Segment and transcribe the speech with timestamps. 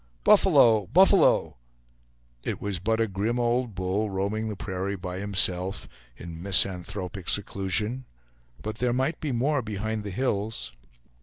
[0.23, 0.87] "Buffalo!
[0.87, 1.57] buffalo!"
[2.43, 8.05] It was but a grim old bull, roaming the prairie by himself in misanthropic seclusion;
[8.59, 10.73] but there might be more behind the hills.